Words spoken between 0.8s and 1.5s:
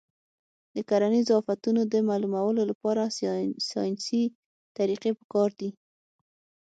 کرنیزو